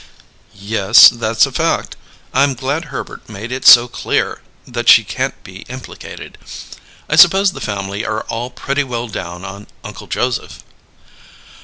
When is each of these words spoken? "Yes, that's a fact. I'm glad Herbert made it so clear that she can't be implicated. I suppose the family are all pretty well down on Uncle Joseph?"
"Yes, 0.55 1.09
that's 1.11 1.45
a 1.45 1.51
fact. 1.51 1.95
I'm 2.33 2.55
glad 2.55 2.85
Herbert 2.85 3.29
made 3.29 3.51
it 3.51 3.67
so 3.67 3.87
clear 3.87 4.41
that 4.67 4.89
she 4.89 5.03
can't 5.03 5.43
be 5.43 5.57
implicated. 5.69 6.39
I 7.07 7.15
suppose 7.15 7.51
the 7.51 7.61
family 7.61 8.03
are 8.03 8.21
all 8.21 8.49
pretty 8.49 8.83
well 8.83 9.07
down 9.07 9.45
on 9.45 9.67
Uncle 9.83 10.07
Joseph?" 10.07 10.63